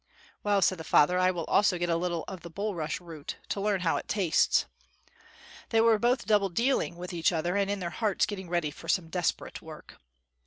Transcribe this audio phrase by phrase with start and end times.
[0.41, 3.61] "Well," said the father, "I will also get a little of the bulrush root, to
[3.61, 4.65] learn how it tastes."
[5.69, 8.87] They were both double dealing with each other, and in their hearts getting ready for
[8.87, 9.99] some desperate work.